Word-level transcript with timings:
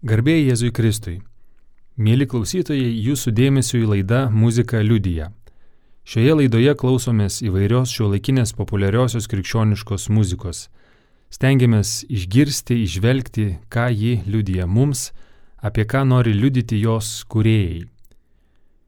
Garbėjai 0.00 0.46
Jėzui 0.46 0.70
Kristui. 0.72 1.18
Mėly 2.00 2.24
klausytojai, 2.24 2.86
jūsų 3.04 3.34
dėmesio 3.36 3.82
į 3.82 3.88
laidą 3.90 4.20
Muzika 4.32 4.78
liudyja. 4.80 5.26
Šioje 6.08 6.38
laidoje 6.38 6.72
klausomės 6.80 7.42
įvairios 7.44 7.92
šio 7.92 8.08
laikinės 8.14 8.54
populiariosios 8.56 9.28
krikščioniškos 9.28 10.08
muzikos. 10.08 10.62
Stengiamės 11.28 12.06
išgirsti, 12.08 12.80
išvelgti, 12.86 13.46
ką 13.68 13.90
ji 13.92 14.14
liudyja 14.24 14.64
mums, 14.64 15.10
apie 15.60 15.84
ką 15.84 16.06
nori 16.08 16.32
liudyti 16.32 16.80
jos 16.80 17.12
kuriejai. 17.28 17.84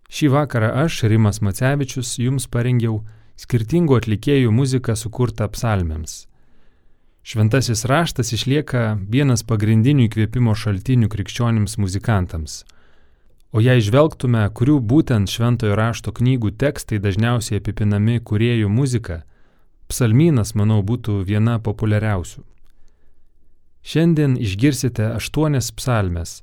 Šį 0.08 0.32
vakarą 0.32 0.72
aš, 0.86 1.02
Rimas 1.12 1.44
Macevičius, 1.44 2.16
jums 2.24 2.48
parengiau 2.48 3.02
skirtingų 3.36 4.00
atlikėjų 4.00 4.48
muziką 4.48 4.96
sukurtą 4.96 5.52
psalmėms. 5.52 6.22
Šventasis 7.22 7.84
raštas 7.86 8.32
išlieka 8.34 8.96
vienas 9.06 9.44
pagrindinių 9.46 10.08
įkvėpimo 10.08 10.56
šaltinių 10.58 11.06
krikščionims 11.12 11.78
muzikantams. 11.78 12.62
O 13.54 13.60
jei 13.62 13.82
žvelgtume, 13.84 14.42
kurių 14.50 14.80
būtent 14.80 15.30
šventojo 15.30 15.76
rašto 15.78 16.10
knygų 16.16 16.54
tekstai 16.58 16.98
dažniausiai 16.98 17.60
apipinami 17.60 18.18
kuriejų 18.18 18.70
muzika, 18.72 19.22
psalmynas, 19.86 20.56
manau, 20.58 20.80
būtų 20.82 21.20
viena 21.28 21.58
populiariausių. 21.62 22.42
Šiandien 23.82 24.38
išgirsite 24.40 25.12
aštuonias 25.18 25.70
psalmes, 25.76 26.40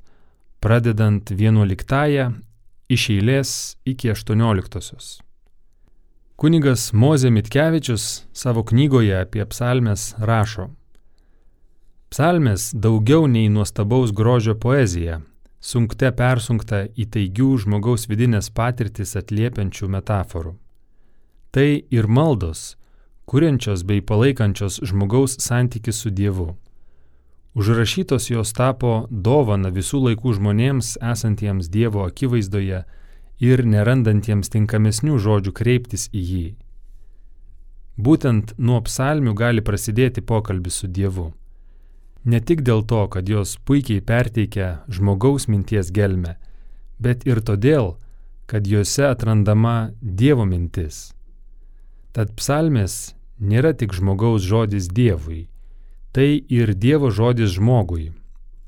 pradedant 0.64 1.32
vienuoliktąją 1.32 2.34
iš 2.92 3.10
eilės 3.16 3.52
iki 3.88 4.12
aštuonioliktosios. 4.14 5.18
Kunigas 6.40 6.94
Mozė 6.96 7.34
Mitkevičius 7.36 8.04
savo 8.32 8.62
knygoje 8.64 9.12
apie 9.20 9.44
psalmes 9.52 10.14
rašo. 10.24 10.70
Psalmės 12.14 12.70
daugiau 12.72 13.26
nei 13.28 13.50
nuostabaus 13.52 14.14
grožio 14.16 14.54
poezija, 14.56 15.18
sunkte 15.60 16.14
persunkta 16.16 16.86
į 16.96 17.10
taigių 17.16 17.50
žmogaus 17.66 18.08
vidinės 18.08 18.48
patirtis 18.56 19.18
atliepiančių 19.20 19.90
metaforų. 19.98 20.54
Tai 21.52 21.68
ir 21.98 22.08
maldos, 22.08 22.78
kuriančios 23.28 23.84
bei 23.84 24.00
palaikančios 24.00 24.80
žmogaus 24.94 25.36
santyki 25.44 25.92
su 25.92 26.08
Dievu. 26.08 26.54
Užrašytos 27.52 28.30
jos 28.32 28.56
tapo 28.56 29.10
dovana 29.12 29.76
visų 29.76 30.06
laikų 30.08 30.40
žmonėms 30.40 30.96
esantiems 31.04 31.68
Dievo 31.68 32.08
akivaizdoje 32.08 32.86
ir 33.40 33.64
nerandantiems 33.66 34.52
tinkamesnių 34.52 35.18
žodžių 35.24 35.54
kreiptis 35.56 36.08
į 36.12 36.24
jį. 36.32 36.48
Būtent 38.00 38.54
nuo 38.58 38.80
psalmių 38.84 39.34
gali 39.36 39.64
prasidėti 39.64 40.22
pokalbis 40.24 40.80
su 40.82 40.88
Dievu. 40.88 41.32
Ne 42.24 42.40
tik 42.40 42.62
dėl 42.68 42.84
to, 42.88 43.06
kad 43.08 43.28
jos 43.28 43.58
puikiai 43.68 44.04
perteikia 44.04 44.84
žmogaus 44.92 45.48
minties 45.48 45.92
gelmę, 45.92 46.36
bet 47.00 47.26
ir 47.28 47.40
todėl, 47.44 47.96
kad 48.48 48.68
juose 48.68 49.08
atrandama 49.08 49.92
Dievo 50.02 50.46
mintis. 50.48 51.12
Tad 52.12 52.36
psalmės 52.40 53.16
nėra 53.40 53.72
tik 53.76 53.96
žmogaus 53.96 54.44
žodis 54.44 54.90
Dievui, 54.92 55.48
tai 56.12 56.44
ir 56.50 56.74
Dievo 56.76 57.12
žodis 57.12 57.56
žmogui, 57.56 58.12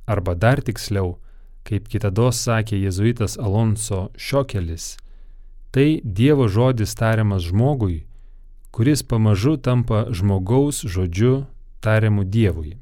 arba 0.08 0.36
dar 0.36 0.62
tiksliau, 0.62 1.18
kaip 1.68 1.88
kitados 1.92 2.42
sakė 2.46 2.80
jėzuitas 2.82 3.38
Alonso 3.40 4.10
Šiokelis, 4.18 4.96
tai 5.72 6.02
Dievo 6.04 6.48
žodis 6.52 6.96
tariamas 7.00 7.48
žmogui, 7.48 8.06
kuris 8.72 9.04
pamažu 9.04 9.58
tampa 9.58 10.06
žmogaus 10.12 10.84
žodžiu 10.84 11.46
tariamu 11.80 12.24
Dievui. 12.24 12.78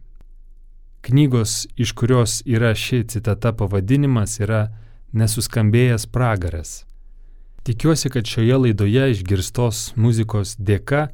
Knygos, 1.02 1.67
iš 1.75 1.94
kurios 1.95 2.41
yra 2.45 2.73
ši 2.75 3.05
citata 3.07 3.53
pavadinimas, 3.55 4.39
yra 4.44 4.67
Nesuskambėjęs 5.13 6.05
pragaras. 6.13 6.83
Tikiuosi, 7.66 8.09
kad 8.13 8.27
šioje 8.30 8.57
laidoje 8.63 9.07
išgirstos 9.16 9.94
muzikos 9.97 10.53
dėka 10.59 11.07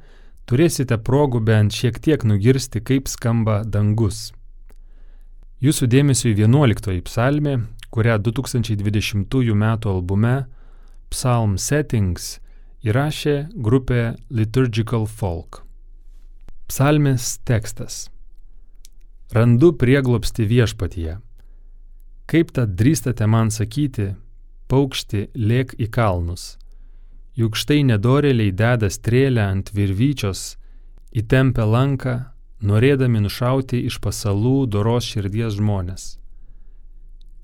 turėsite 0.49 0.97
progų 0.99 1.39
bent 1.45 1.73
šiek 1.73 1.99
tiek 2.03 2.25
nugirsti, 2.27 2.81
kaip 2.83 3.07
skamba 3.07 3.61
dangus. 3.63 4.33
Jūsų 5.65 5.87
dėmesio 5.89 6.29
į 6.29 6.43
11 6.43 6.99
psalmę, 7.07 7.55
kurią 7.89 8.19
2020 8.21 9.47
m. 9.49 9.63
albume 9.89 10.33
Psalm 11.09 11.55
Settings 11.57 12.35
įrašė 12.85 13.47
grupė 13.65 14.13
Liturgical 14.29 15.07
Folk. 15.09 15.63
Psalmės 16.69 17.39
tekstas. 17.49 18.11
Randu 19.33 19.71
prieglopsti 19.73 20.45
viešpatyje. 20.45 21.17
Kaip 22.29 22.53
tad 22.53 22.77
drįstate 22.77 23.25
man 23.25 23.49
sakyti, 23.49 24.11
paukšti 24.69 25.31
lėk 25.33 25.73
į 25.81 25.89
kalnus, 25.89 26.59
juk 27.33 27.57
štai 27.57 27.81
nedoreliai 27.89 28.53
deda 28.53 28.91
strėlę 28.93 29.41
ant 29.41 29.73
virvyčios, 29.73 30.59
įtempia 31.09 31.65
lanką 31.65 32.34
norėdami 32.65 33.21
nušauti 33.23 33.81
iš 33.89 33.99
pasalų 34.03 34.65
doros 34.73 35.07
širdies 35.11 35.57
žmonės. 35.59 36.15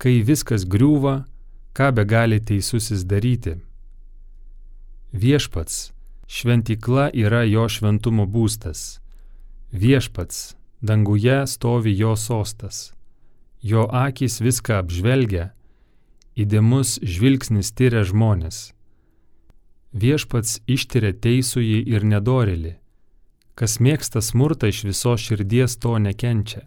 Kai 0.02 0.18
viskas 0.26 0.64
griūva, 0.66 1.22
ką 1.76 1.92
be 1.96 2.04
gali 2.08 2.40
teisusis 2.42 3.04
daryti? 3.06 3.60
Viešpats, 5.12 5.92
šventykla 6.26 7.10
yra 7.14 7.44
jo 7.46 7.68
šventumo 7.68 8.26
būstas. 8.26 8.98
Viešpats, 9.72 10.56
danguje 10.82 11.38
stovi 11.46 11.94
jo 11.96 12.16
sostas. 12.16 12.90
Jo 13.62 13.86
akis 13.86 14.40
viską 14.42 14.80
apžvelgia, 14.82 15.52
įdėmus 16.34 16.98
žvilgsnis 16.98 17.70
tyria 17.70 18.02
žmonės. 18.02 18.72
Viešpats 19.92 20.62
ištiria 20.66 21.12
teisųjį 21.14 21.82
ir 21.94 22.08
nedorėlį 22.08 22.81
Kas 23.54 23.78
mėgsta 23.84 24.22
smurtą 24.24 24.70
iš 24.72 24.84
viso 24.88 25.12
širdies 25.20 25.76
to 25.82 25.98
nekenčia. 26.00 26.64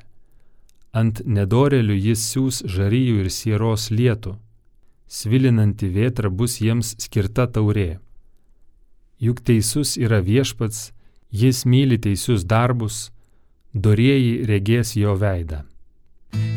Ant 0.94 1.22
nedorelių 1.26 1.96
jis 1.98 2.24
siūs 2.32 2.62
žaryjų 2.72 3.26
ir 3.26 3.32
sieros 3.34 3.90
lietų. 3.92 4.38
Svilinanti 5.08 5.90
vėtra 5.92 6.30
bus 6.30 6.60
jiems 6.62 6.96
skirta 7.02 7.48
taurė. 7.52 8.00
Juk 9.20 9.42
teisus 9.48 9.96
yra 9.98 10.22
viešpats, 10.22 10.92
jis 11.32 11.66
myli 11.66 11.98
teisius 12.02 12.46
darbus, 12.46 13.12
dorieji 13.74 14.46
regės 14.48 14.96
jo 14.96 15.16
veidą. 15.20 15.64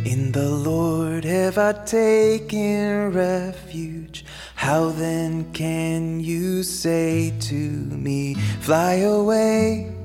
In 0.04 0.32
the 0.32 0.48
Lord 0.48 1.24
have 1.24 1.58
I 1.58 1.72
taken 1.84 3.12
refuge. 3.12 4.24
How 4.56 4.90
then 4.90 5.52
can 5.52 6.20
you 6.20 6.62
say 6.62 7.32
to 7.48 7.54
me, 7.54 8.34
Fly 8.60 9.02
away? 9.04 9.97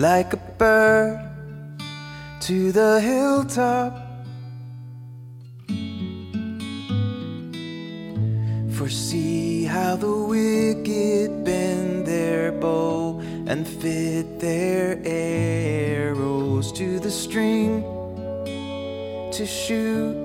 Like 0.00 0.32
a 0.32 0.38
bird 0.56 1.20
to 2.40 2.72
the 2.72 2.98
hilltop. 3.02 3.92
For 8.76 8.88
see 8.88 9.64
how 9.64 9.96
the 9.96 10.10
wicked 10.10 11.44
bend 11.44 12.06
their 12.06 12.50
bow 12.50 13.20
and 13.46 13.68
fit 13.68 14.40
their 14.40 14.98
arrows 15.04 16.72
to 16.72 16.98
the 16.98 17.10
string 17.10 17.82
to 19.32 19.44
shoot 19.44 20.16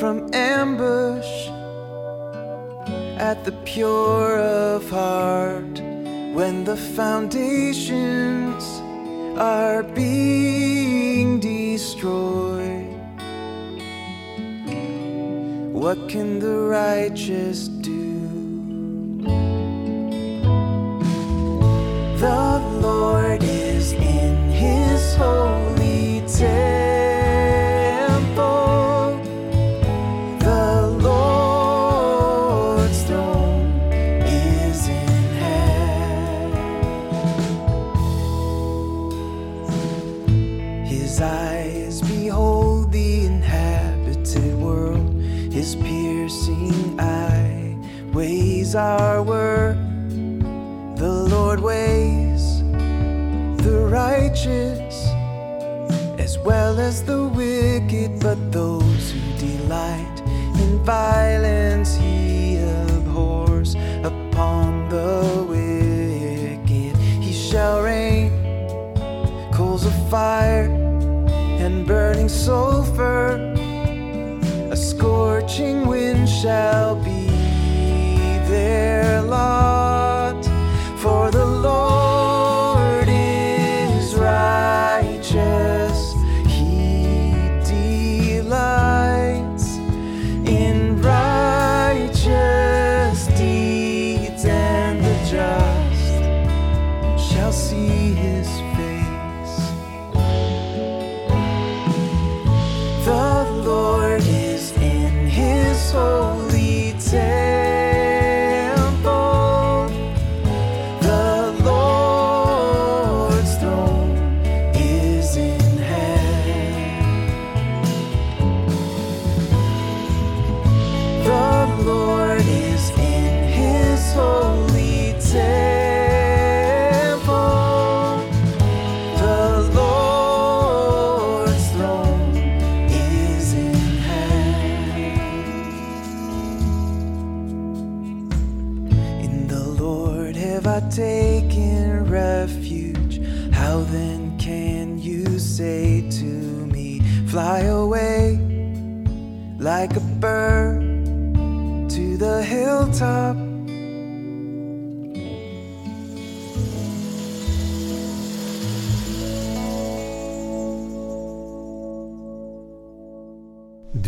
from 0.00 0.34
ambush 0.34 1.32
at 3.20 3.44
the 3.44 3.52
pure 3.64 4.40
of 4.40 4.90
heart 4.90 5.85
when 6.36 6.64
the 6.64 6.76
foundations 6.76 8.62
are 9.38 9.82
being 9.82 11.40
destroyed. 11.40 12.92
What 15.72 16.10
can 16.10 16.38
the 16.38 16.58
righteous 16.58 17.68
do? 17.68 18.05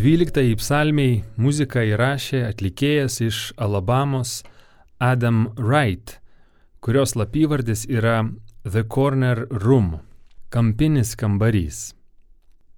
12 0.09 0.55
psalmiai 0.57 1.19
muziką 1.37 1.83
įrašė 1.85 2.39
atlikėjas 2.49 3.19
iš 3.21 3.39
Alabamos 3.61 4.39
Adam 5.05 5.51
Wright, 5.59 6.15
kurios 6.81 7.13
lapyvardis 7.13 7.83
yra 7.85 8.23
The 8.65 8.87
Corner 8.89 9.43
Room- 9.51 9.99
kampinis 10.55 11.13
kambarys. 11.13 11.93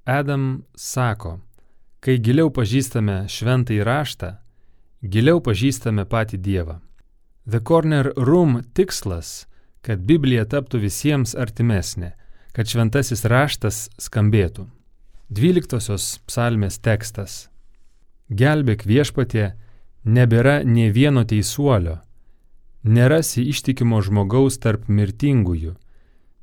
Adam 0.06 0.65
sako, 0.75 1.38
kai 2.00 2.19
giliau 2.19 2.50
pažįstame 2.50 3.29
šventąjį 3.31 3.87
raštą, 3.87 4.32
giliau 5.05 5.38
pažįstame 5.38 6.09
patį 6.11 6.43
Dievą. 6.43 6.81
The 7.47 7.61
Corner 7.61 8.12
Room 8.17 8.65
tikslas- 8.75 9.47
kad 9.87 10.03
Biblija 10.03 10.44
taptų 10.47 10.82
visiems 10.82 11.37
artimesnė, 11.38 12.12
kad 12.53 12.67
šventasis 12.67 13.23
raštas 13.23 13.88
skambėtų. 14.00 14.80
Dvyliktosios 15.31 16.17
psalmės 16.27 16.81
tekstas. 16.82 17.47
Gelbėk 18.35 18.81
viešpatie, 18.82 19.53
nebėra 20.03 20.65
nie 20.67 20.88
vieno 20.91 21.23
teisuolio, 21.23 22.00
nerasi 22.82 23.44
ištikimo 23.53 24.00
žmogaus 24.03 24.59
tarp 24.59 24.88
mirtingųjų, 24.91 25.77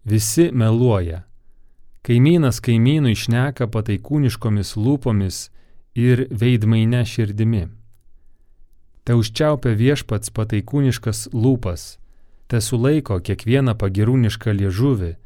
visi 0.07 0.48
meluoja. 0.56 1.25
Kaimynas 2.07 2.62
kaimynų 2.63 3.12
išneka 3.12 3.68
pataikūniškomis 3.75 4.78
lūpomis 4.80 5.42
ir 5.92 6.24
veidmaine 6.31 7.04
širdimi. 7.04 7.68
Te 9.04 9.19
užčiaupia 9.19 9.75
viešpats 9.75 10.31
pataikūniškas 10.31 11.28
lūpas, 11.36 11.98
te 12.48 12.63
sulaiko 12.63 13.19
kiekvieną 13.19 13.75
pagirūnišką 13.75 14.56
liežuvį, 14.63 15.18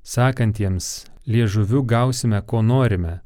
sakantiems, 0.00 1.11
liežuviu 1.26 1.82
gausime, 1.82 2.40
ko 2.42 2.62
norime, 2.62 3.20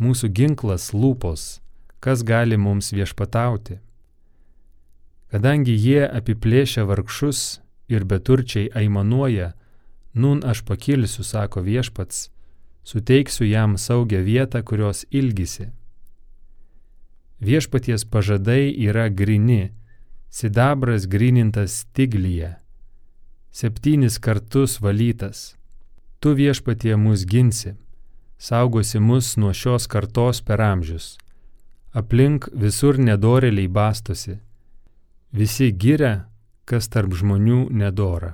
mūsų 0.00 0.30
ginklas 0.34 0.92
lūpos, 0.92 1.60
kas 2.00 2.22
gali 2.22 2.56
mums 2.56 2.92
viešpatauti. 2.92 3.78
Kadangi 5.32 5.74
jie 5.74 6.04
apiplėšia 6.06 6.84
vargšus 6.86 7.60
ir 7.90 8.04
beturčiai 8.04 8.70
aimanuoja, 8.74 9.52
nun 10.14 10.44
aš 10.46 10.62
pakilsiu, 10.68 11.24
sako 11.24 11.64
viešpats, 11.66 12.28
suteiksiu 12.84 13.48
jam 13.48 13.78
saugią 13.78 14.22
vietą, 14.22 14.62
kurios 14.62 15.04
ilgisi. 15.10 15.70
Viešpaties 17.40 18.04
pažadai 18.04 18.70
yra 18.70 19.08
grini, 19.08 19.74
sidabras 20.30 21.08
grinintas 21.10 21.82
stiglyje, 21.82 22.54
septynis 23.50 24.18
kartus 24.18 24.78
valytas. 24.80 25.56
Tu 26.24 26.30
viešpatie 26.32 26.96
mus 26.96 27.26
ginsi, 27.28 27.74
saugosi 28.40 28.98
mus 28.98 29.34
nuo 29.36 29.50
šios 29.52 29.84
kartos 29.92 30.38
per 30.40 30.62
amžius. 30.64 31.18
Aplink 31.92 32.46
visur 32.62 32.96
nedoreliai 32.96 33.68
bastosi, 33.68 34.38
visi 35.36 35.68
giria, 35.82 36.14
kas 36.64 36.88
tarp 36.88 37.12
žmonių 37.12 37.66
nedora. 37.76 38.32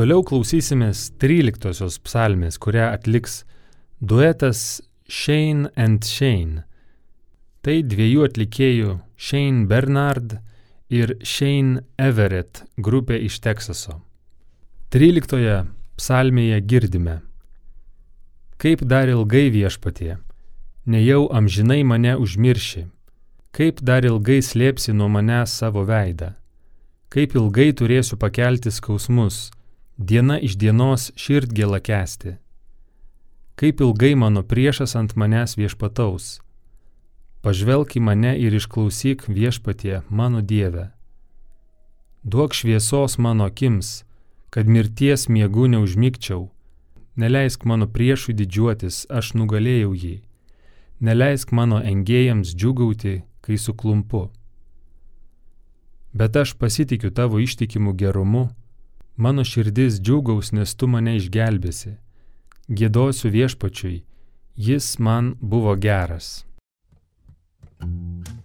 Toliau 0.00 0.22
klausysimės 0.24 1.10
13 1.20 1.98
psalmės, 2.06 2.56
kurią 2.56 2.86
atliks 2.94 3.42
duetas 4.00 4.80
Shane 5.04 5.68
and 5.76 6.08
Shane. 6.08 6.62
Tai 7.60 7.74
dviejų 7.84 8.22
atlikėjų 8.24 8.94
Shane 9.20 9.66
Bernard 9.68 10.38
ir 10.88 11.12
Shane 11.20 11.84
Everett 12.00 12.62
grupė 12.80 13.20
iš 13.26 13.42
Teksaso. 13.44 13.98
13 14.96 15.68
psalmėje 16.00 16.64
girdime. 16.64 17.20
Kaip 18.56 18.88
dar 18.88 19.12
ilgai 19.12 19.50
viešpatie, 19.52 20.16
nejau 20.88 21.28
amžinai 21.28 21.82
mane 21.84 22.16
užmirši, 22.16 22.88
kaip 23.52 23.84
dar 23.84 24.08
ilgai 24.08 24.40
slėpsi 24.40 24.96
nuo 24.96 25.12
manęs 25.12 25.60
savo 25.60 25.84
veidą, 25.84 26.32
kaip 27.12 27.36
ilgai 27.36 27.74
turėsiu 27.76 28.16
pakelti 28.16 28.72
skausmus, 28.72 29.50
diena 30.00 30.38
iš 30.40 30.56
dienos 30.56 31.10
širdgėlą 31.20 31.78
kesti, 31.84 32.38
kaip 33.60 33.82
ilgai 33.84 34.14
mano 34.16 34.40
priešas 34.40 34.96
ant 34.96 35.12
manęs 35.12 35.58
viešpataus. 35.60 36.38
Pažvelk 37.44 37.96
į 37.96 38.00
mane 38.04 38.32
ir 38.40 38.56
išklausyk 38.56 39.26
viešpatie 39.28 40.00
mano 40.08 40.40
Dieve. 40.40 40.90
Duok 42.24 42.56
šviesos 42.56 43.18
mano 43.18 43.44
akims, 43.48 44.04
kad 44.52 44.68
mirties 44.68 45.28
miegu 45.28 45.68
neužmygčiau. 45.68 46.48
Neleisk 47.16 47.64
mano 47.64 47.88
priešui 47.88 48.34
didžiuotis, 48.36 49.04
aš 49.08 49.34
nugalėjau 49.36 49.92
jį. 49.92 50.14
Neleisk 51.00 51.52
mano 51.52 51.80
engėjams 51.80 52.54
džiugauti, 52.56 53.22
kai 53.44 53.56
suklumpu. 53.56 54.30
Bet 56.12 56.36
aš 56.36 56.56
pasitikiu 56.56 57.12
tavo 57.12 57.40
ištikimu 57.40 57.92
gerumu, 57.96 58.48
mano 59.20 59.44
širdis 59.44 60.00
džiugaus, 60.00 60.52
nes 60.56 60.74
tu 60.74 60.88
mane 60.88 61.16
išgelbėsi. 61.20 61.96
Gėdosiu 62.80 63.30
viešpačiui, 63.34 63.96
jis 64.56 64.94
man 64.98 65.34
buvo 65.40 65.76
geras. 65.76 66.40
How 67.80 68.39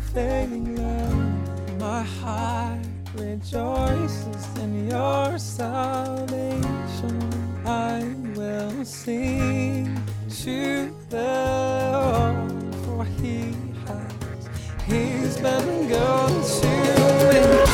unfailing 0.00 0.76
love. 0.76 1.78
My 1.78 2.02
heart 2.02 2.86
rejoices 3.14 4.58
in 4.58 4.88
your 4.88 5.38
salvation. 5.38 6.62
I 7.66 8.02
will 8.34 8.84
sing 8.84 10.02
to 10.42 10.94
the 11.10 11.22
Lord, 11.92 12.74
for 12.84 13.04
he 13.20 13.54
has, 13.86 14.48
he's 14.86 15.36
been 15.36 15.88
good 15.88 16.44
to 16.60 17.64
me. 17.66 17.69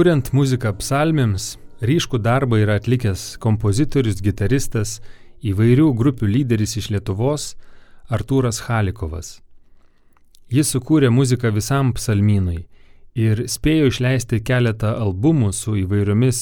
Kuriant 0.00 0.30
muziką 0.32 0.70
psalmėms, 0.80 1.58
ryškų 1.84 2.22
darbą 2.24 2.56
yra 2.62 2.78
atlikęs 2.80 3.34
kompozitorius, 3.36 4.22
gitaristas, 4.24 4.94
įvairių 5.44 5.90
grupių 5.98 6.24
lyderis 6.24 6.72
iš 6.80 6.86
Lietuvos 6.94 7.50
Artūras 8.08 8.62
Halikovas. 8.64 9.42
Jis 10.48 10.72
sukūrė 10.72 11.10
muziką 11.12 11.50
visam 11.52 11.90
psalmynui 11.98 12.62
ir 13.26 13.42
spėjo 13.44 13.90
išleisti 13.90 14.40
keletą 14.40 14.94
albumų 15.02 15.50
su 15.58 15.76
įvairiomis 15.82 16.40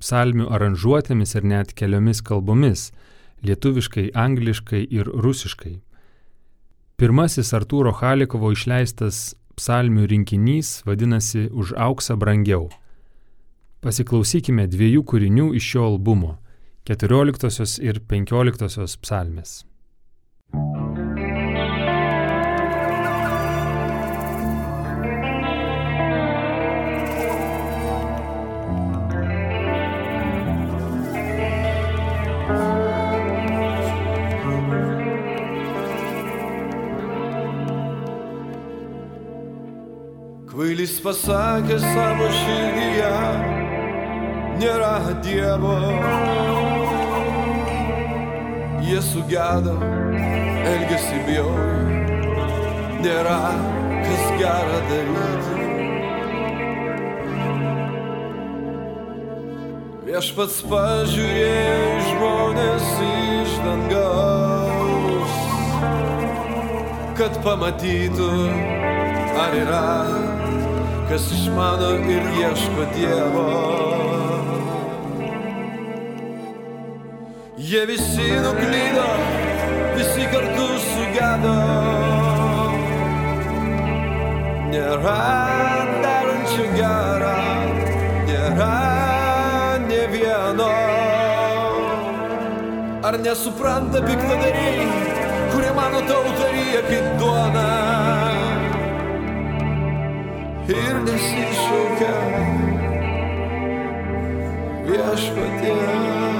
psalmių 0.00 0.48
aranžuotėmis 0.56 1.36
ir 1.36 1.50
net 1.52 1.76
keliomis 1.76 2.24
kalbomis- 2.24 2.86
lietuviškai, 3.46 4.06
angliškai 4.14 4.86
ir 4.88 5.04
rusiškai. 5.04 5.82
Pirmasis 6.96 7.52
Artūro 7.52 7.92
Halikovo 7.92 8.56
išleistas 8.56 9.34
psalmių 9.60 10.08
rinkinys 10.08 10.80
vadinasi 10.88 11.50
Už 11.52 11.76
auksą 11.76 12.16
brangiau. 12.16 12.70
Pasiklausykime 13.86 14.64
dviejų 14.66 15.04
kūrinių 15.06 15.44
iš 15.54 15.66
šio 15.70 15.84
albumo- 15.86 16.32
14 16.90 17.78
ir 17.78 18.00
15 18.00 18.96
psalmės. 18.98 19.62
Kvailys 40.50 40.98
pasakė 41.04 41.78
savo 41.78 42.26
širdyje, 42.34 43.55
nėra 44.60 45.14
Dievo. 45.24 45.76
Jie 48.86 49.00
sugedo, 49.02 49.74
elgesi 50.70 51.18
bjauriai, 51.26 52.20
nėra 53.02 53.40
kas 54.06 54.26
gera 54.40 54.80
daryti. 54.90 55.64
Viešpats 60.06 60.60
pažiūrėjo 60.70 61.96
žmonės 62.06 62.86
iš 63.08 63.56
dangaus, 63.64 65.34
kad 67.18 67.42
pamatytų, 67.44 68.30
ar 69.42 69.58
yra 69.64 69.84
kas 71.10 71.26
išmano 71.34 71.90
ir 72.06 72.32
ieško 72.38 72.88
Dievo. 72.94 73.85
Jie 77.66 77.86
visi 77.86 78.26
nuklydo, 78.44 79.06
visi 79.96 80.26
kartu 80.30 80.66
sugedo. 80.84 81.54
Nėra 84.70 85.16
darančių 86.04 86.66
gerą, 86.76 87.32
nėra 88.28 88.70
ne 89.88 90.00
vieno. 90.14 90.70
Ar 93.10 93.18
nesupranta 93.26 94.04
piktadariai, 94.06 94.86
kurie 95.50 95.74
mano 95.80 96.06
tautą 96.06 96.52
ryja 96.54 96.86
kaip 96.86 97.10
duona? 97.18 97.66
ir 100.68 100.96
nesišaukia 101.06 102.14
viešpaties. 104.88 106.35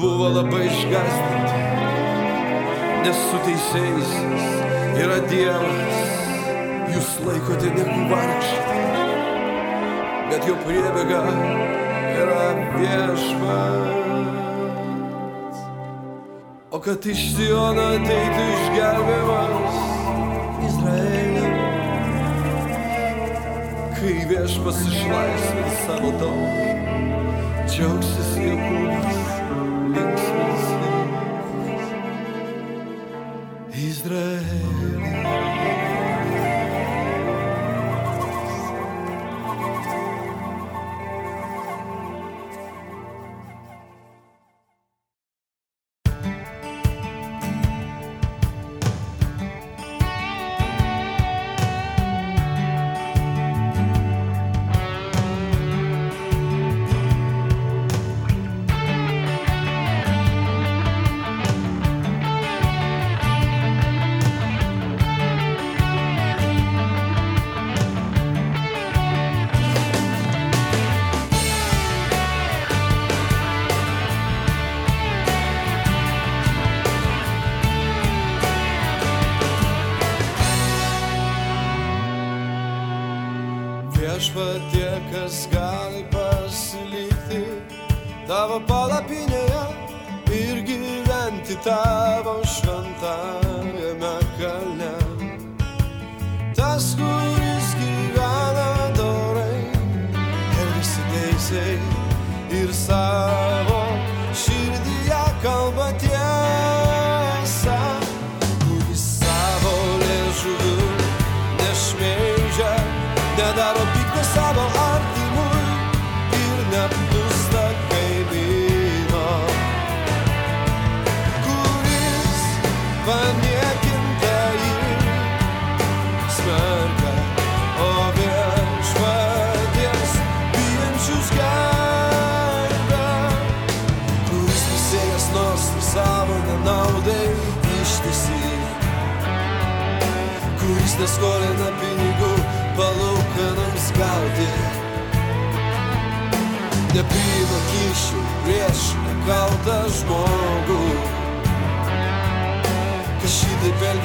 Buvo 0.00 0.28
labai 0.28 0.64
išgastinti, 0.66 1.58
nes 3.04 3.18
su 3.28 3.38
teisėjaisiais 3.44 4.46
yra 5.02 5.18
Dievas, 5.28 5.98
jūs 6.94 7.10
laikote 7.26 7.68
negu 7.74 8.06
vargšai, 8.08 8.78
bet 10.30 10.46
jo 10.48 10.56
priebėga 10.64 11.20
yra 12.16 12.46
viešpats. 12.76 13.98
O 16.70 16.80
kad 16.80 17.06
iš 17.12 17.20
Siono 17.34 17.84
ateitų 17.98 18.44
išgelbėjimas, 18.54 19.80
Izraelio. 20.70 21.50
Kai 23.98 24.14
viešpas 24.30 24.80
išlaisvins 24.88 25.76
savo 25.84 26.14
tautą, 26.22 26.70
džiaugsis 27.68 28.30
Jokūbas, 28.46 29.29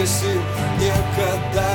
šitaip 0.06 0.42
elgesi, 0.82 1.75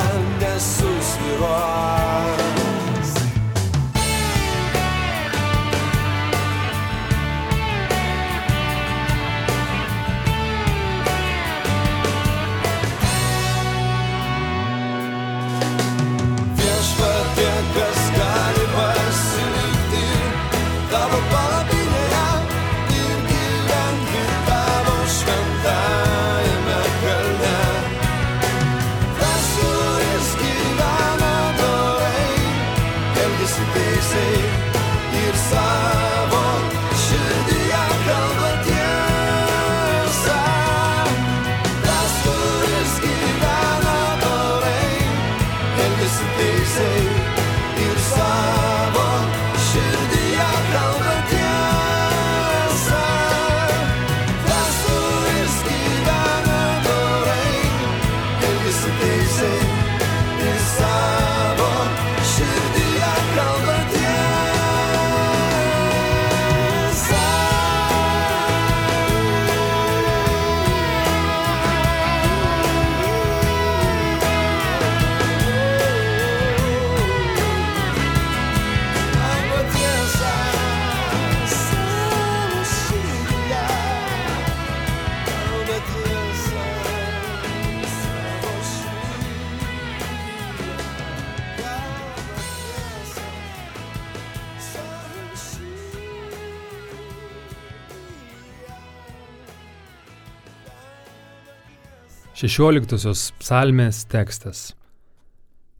16 102.41 103.35
psalmės 103.37 103.99
tekstas. 104.09 104.71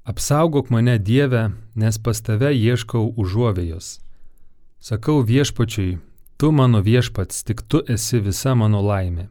Apsaugok 0.06 0.68
mane 0.70 1.00
Dieve, 1.02 1.48
nes 1.74 1.98
pas 1.98 2.20
tave 2.22 2.52
ieškau 2.54 3.16
užuovėjos. 3.18 3.96
Sakau 4.78 5.24
viešpačiui, 5.26 5.98
tu 6.38 6.52
mano 6.54 6.84
viešpats, 6.86 7.42
tik 7.42 7.64
tu 7.66 7.82
esi 7.90 8.20
visa 8.22 8.54
mano 8.54 8.78
laimė. 8.86 9.26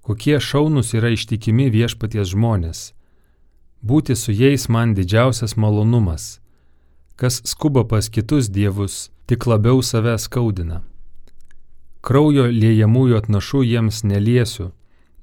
Kokie 0.00 0.38
šaunus 0.40 0.94
yra 0.96 1.10
ištikimi 1.12 1.68
viešpaties 1.68 2.32
žmonės. 2.32 2.80
Būti 3.84 4.16
su 4.16 4.32
jais 4.32 4.64
man 4.72 4.94
didžiausias 4.96 5.58
malonumas. 5.60 6.40
Kas 7.20 7.42
skuba 7.44 7.84
pas 7.84 8.08
kitus 8.08 8.48
dievus, 8.48 9.10
tik 9.28 9.44
labiau 9.44 9.84
save 9.84 10.16
skaudina. 10.16 10.80
Kraujo 12.00 12.48
liejamųjų 12.48 13.20
atnašų 13.20 13.60
jiems 13.68 14.00
neliesiu, 14.08 14.72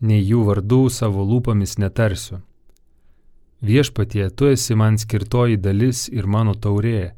nei 0.02 0.22
jų 0.26 0.44
vardų 0.50 0.90
savo 0.90 1.24
lūpomis 1.26 1.78
netarsiu. 1.78 2.42
Viešpatie, 3.62 4.30
tu 4.34 4.50
esi 4.50 4.76
man 4.76 4.98
skirtoji 4.98 5.58
dalis 5.62 6.08
ir 6.10 6.26
mano 6.26 6.56
taurė, 6.58 7.14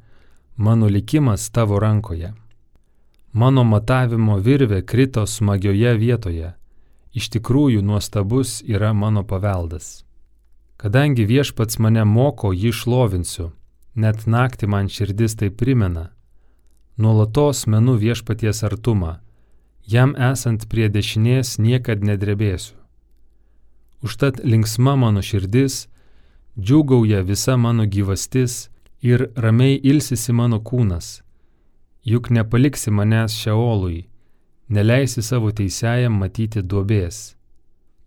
mano 0.58 0.90
likimas 0.92 1.48
tavo 1.50 1.80
rankoje. 1.80 2.34
Mano 3.32 3.64
matavimo 3.64 4.36
virvė 4.38 4.84
krito 4.86 5.24
smagioje 5.26 5.96
vietoje, 5.98 6.52
iš 7.16 7.30
tikrųjų 7.34 7.82
nuostabus 7.82 8.60
yra 8.68 8.92
mano 8.94 9.24
paveldas. 9.24 10.04
Kadangi 10.78 11.24
viešpats 11.24 11.80
mane 11.80 12.04
moko, 12.04 12.52
jį 12.52 12.74
šlovinsiu, 12.76 13.54
net 13.96 14.28
naktį 14.28 14.68
man 14.68 14.92
širdis 14.92 15.38
tai 15.40 15.50
primena. 15.50 16.10
Nuolatos 16.98 17.64
menu 17.72 17.96
viešpaties 17.98 18.66
artumą, 18.68 19.23
jam 19.86 20.16
esant 20.16 20.68
prie 20.70 20.88
dešinės 20.90 21.58
niekad 21.60 22.04
nedrebėsiu. 22.04 22.76
Užtat 24.04 24.42
linksma 24.44 24.96
mano 25.00 25.22
širdis, 25.24 25.88
džiūgauja 26.60 27.24
visa 27.24 27.56
mano 27.58 27.86
gyvastis 27.88 28.70
ir 29.02 29.30
ramiai 29.36 29.80
ilsisi 29.80 30.34
mano 30.36 30.60
kūnas. 30.60 31.22
Juk 32.04 32.30
nepaliksi 32.36 32.92
manęs 32.92 33.36
šiaolui, 33.40 34.04
neleisi 34.68 35.24
savo 35.24 35.52
teisėjam 35.56 36.20
matyti 36.20 36.62
duobės. 36.62 37.36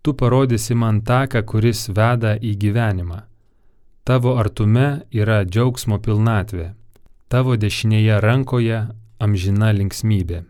Tu 0.05 0.13
parodysi 0.13 0.77
man 0.77 1.01
taką, 1.01 1.41
kuris 1.43 1.87
veda 1.89 2.37
į 2.37 2.53
gyvenimą. 2.61 3.23
Tavo 4.05 4.37
artume 4.39 5.01
yra 5.11 5.41
džiaugsmo 5.43 5.97
pilnatvė, 5.99 6.69
tavo 7.27 7.57
dešinėje 7.57 8.21
rankoje 8.23 8.85
amžina 9.19 9.73
linksmybė. 9.75 10.45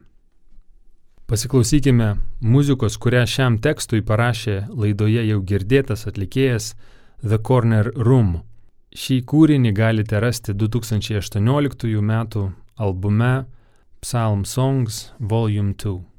Pasiklausykime 1.28 2.06
muzikos, 2.40 2.94
kurią 3.04 3.26
šiam 3.28 3.58
tekstui 3.60 4.00
parašė 4.00 4.54
laidoje 4.72 5.26
jau 5.28 5.42
girdėtas 5.50 6.06
atlikėjas 6.08 6.70
The 7.20 7.42
Corner 7.50 7.90
Room. 8.08 8.30
Šį 8.96 9.18
kūrinį 9.28 9.74
galite 9.76 10.22
rasti 10.24 10.56
2018 10.56 11.92
m. 12.00 12.13
albume 12.80 13.34
Psalm 14.00 14.46
Songs 14.46 15.02
Volume 15.20 15.76
2. 15.76 16.17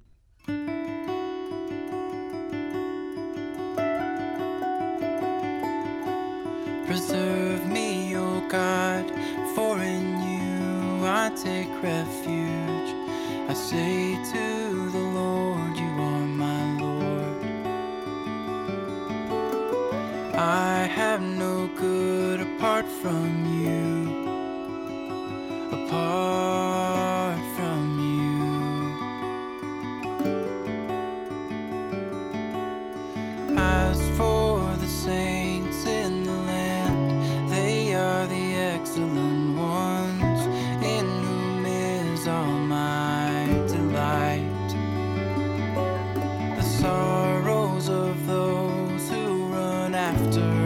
laughter. 50.09 50.58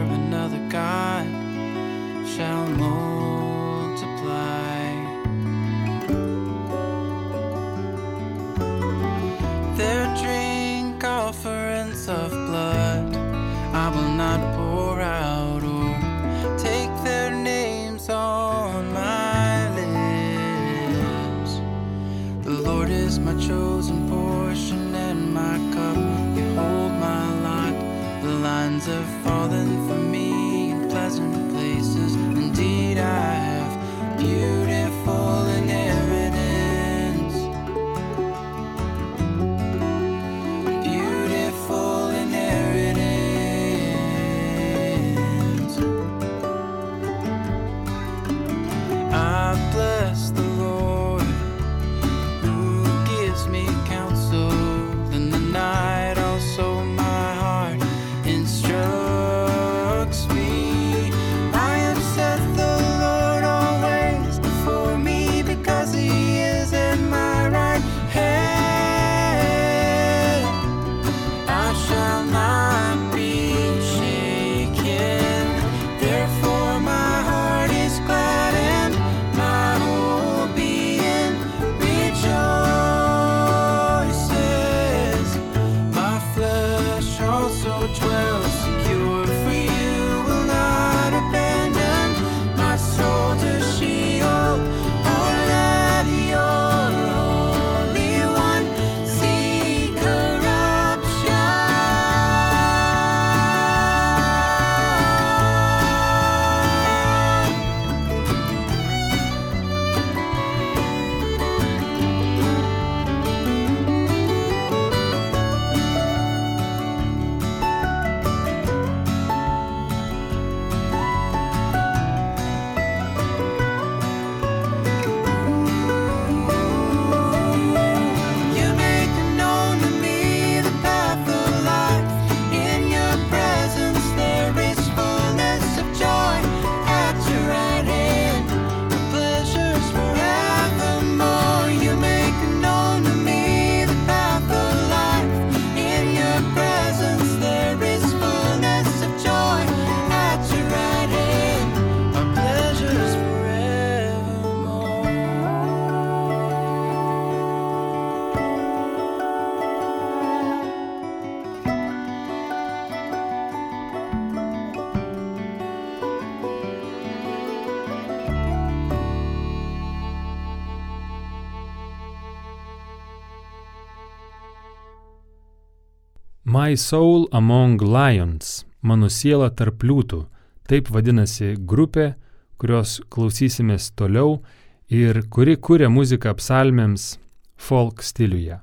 My 176.53 176.75
Soul 176.77 177.27
Among 177.31 177.81
Lions- 177.81 178.65
mano 178.87 179.07
siela 179.09 179.49
tarp 179.49 179.81
liūtų- 179.81 180.19
taip 180.69 180.89
vadinasi 180.93 181.55
grupė, 181.57 182.13
kurios 182.59 183.01
klausysimės 183.09 183.89
toliau 183.97 184.43
ir 184.87 185.23
kuri 185.33 185.55
kuria 185.57 185.89
muziką 185.89 186.35
psalmėms 186.37 187.17
folk 187.57 188.03
stiliuje. 188.03 188.59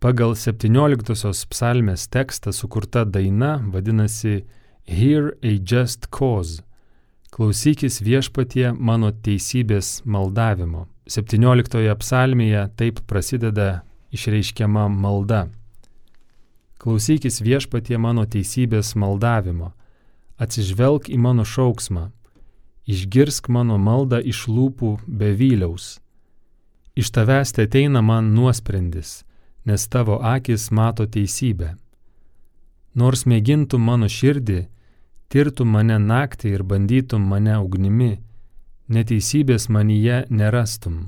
Pagal 0.00 0.32
17 0.34 1.44
psalmės 1.50 2.08
tekstą 2.08 2.54
sukurta 2.54 3.04
daina 3.04 3.58
vadinasi 3.58 4.44
Hear 4.86 5.34
a 5.42 5.58
Just 5.58 6.10
Cause- 6.10 6.62
klausykis 7.32 8.00
viešpatie 8.00 8.72
mano 8.78 9.12
teisybės 9.12 10.00
maldavimo. 10.06 10.86
17 11.06 11.94
psalmėje 11.96 12.70
taip 12.76 13.06
prasideda 13.06 13.82
išreiškiama 14.10 14.88
malda. 14.88 15.50
Klausykis 16.84 17.38
viešpatie 17.40 17.96
mano 17.96 18.26
teisybės 18.28 18.90
maldavimo, 19.00 19.70
atsižvelk 20.36 21.06
į 21.08 21.16
mano 21.16 21.46
šauksmą, 21.48 22.10
išgirsk 22.84 23.48
mano 23.48 23.78
maldą 23.80 24.18
iš 24.20 24.42
lūpų 24.52 24.90
be 25.08 25.30
vyliaus. 25.32 25.94
Iš 26.92 27.08
tavęs 27.16 27.54
te 27.56 27.64
ateina 27.64 28.02
man 28.04 28.34
nuosprendis, 28.36 29.22
nes 29.64 29.88
tavo 29.88 30.18
akis 30.20 30.68
mato 30.76 31.08
teisybę. 31.08 31.72
Nors 32.94 33.24
mėgintum 33.24 33.80
mano 33.80 34.10
širdį, 34.12 34.60
tirtum 35.32 35.72
mane 35.72 35.96
naktį 35.98 36.52
ir 36.58 36.68
bandytum 36.68 37.24
mane 37.32 37.56
ugnimi, 37.64 38.12
neteisybės 38.92 39.70
manyje 39.72 40.26
nerastum. 40.28 41.00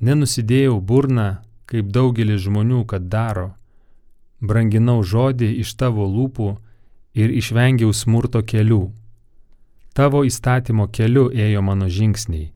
Nenusidėjau 0.00 0.80
burną, 0.80 1.30
kaip 1.68 1.92
daugelis 1.92 2.46
žmonių, 2.48 2.86
kad 2.88 3.12
daro. 3.12 3.57
Branginau 4.40 5.02
žodį 5.02 5.50
iš 5.62 5.74
tavo 5.74 6.06
lūpų 6.06 6.48
ir 7.18 7.34
išvengiau 7.34 7.92
smurto 7.92 8.42
kelių. 8.42 8.92
Tavo 9.94 10.22
įstatymo 10.22 10.86
keliu 10.94 11.26
ėjo 11.34 11.62
mano 11.66 11.88
žingsniai, 11.90 12.52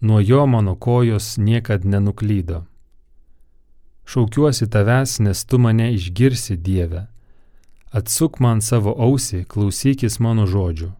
nuo 0.00 0.20
jo 0.20 0.44
mano 0.46 0.76
kojos 0.76 1.36
niekad 1.38 1.86
nenuklydo. 1.88 2.66
Šaukiuosi 4.06 4.68
tavęs, 4.70 5.18
nes 5.24 5.44
tu 5.44 5.58
mane 5.58 5.88
išgirsi 5.94 6.56
Dieve. 6.56 7.06
Atsuk 7.90 8.38
man 8.44 8.60
savo 8.60 8.92
ausį, 8.92 9.46
klausykis 9.48 10.20
mano 10.20 10.44
žodžių. 10.46 10.92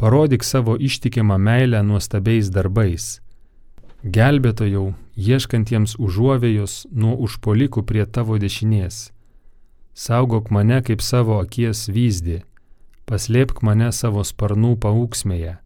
Parodyk 0.00 0.46
savo 0.46 0.78
ištikimą 0.78 1.36
meilę 1.36 1.82
nuostabiais 1.82 2.48
darbais. 2.48 3.18
Gelbėtojau, 4.00 4.94
ieškantiems 5.20 5.98
užuovėjos 6.00 6.86
nuo 6.90 7.18
užpolikų 7.20 7.82
prie 7.84 8.06
tavo 8.08 8.38
dešinės. 8.40 9.10
Saugok 9.92 10.48
mane 10.48 10.78
kaip 10.80 11.02
savo 11.04 11.36
akies 11.36 11.90
vyzdį, 11.92 12.38
paslėpk 13.04 13.60
mane 13.60 13.90
savo 13.92 14.24
sparnų 14.24 14.78
paauksmėje, 14.80 15.58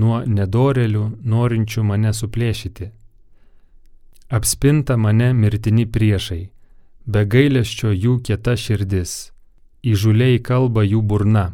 nuo 0.00 0.22
nedorelių 0.24 1.02
norinčių 1.20 1.84
mane 1.84 2.14
suplėšyti. 2.16 2.88
Apspinta 4.32 4.96
mane 4.96 5.34
mirtini 5.36 5.84
priešai, 5.84 6.48
be 7.04 7.26
gailesčio 7.28 7.92
jų 7.92 8.22
kieta 8.24 8.56
širdis, 8.56 9.34
įžuliai 9.84 10.40
kalba 10.40 10.86
jų 10.88 11.02
burna. 11.04 11.52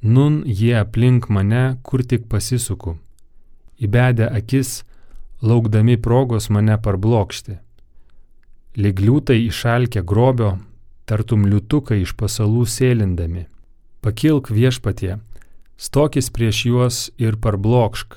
Nun 0.00 0.40
jie 0.48 0.72
aplink 0.80 1.28
mane, 1.28 1.76
kur 1.82 2.00
tik 2.00 2.24
pasisuku. 2.28 2.96
Įbedę 3.76 4.32
akis, 4.32 4.84
laukdami 5.44 5.96
progos 6.00 6.48
mane 6.48 6.76
parblokšti. 6.80 7.58
Ligliūtai 8.80 9.36
išalkę 9.44 10.00
grobio, 10.02 10.54
tartum 11.04 11.44
liutukai 11.50 12.00
iš 12.02 12.14
pasalų 12.16 12.64
sėlindami. 12.74 13.44
Pakilk 14.00 14.48
viešpatie, 14.50 15.18
stokis 15.76 16.30
prieš 16.32 16.60
juos 16.70 17.00
ir 17.20 17.36
parblokšk. 17.44 18.16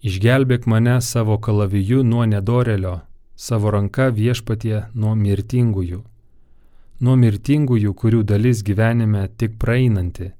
Išgelbėk 0.00 0.64
mane 0.64 0.96
savo 1.04 1.36
kalaviju 1.44 2.00
nuo 2.08 2.24
nedorelio, 2.24 3.02
savo 3.36 3.74
ranka 3.76 4.08
viešpatie 4.08 4.86
nuo 4.94 5.12
mirtingųjų. 5.14 6.00
Nuo 7.04 7.18
mirtingųjų, 7.20 7.92
kurių 8.00 8.24
dalis 8.32 8.64
gyvenime 8.64 9.28
tik 9.36 9.60
praeinanti. 9.60 10.32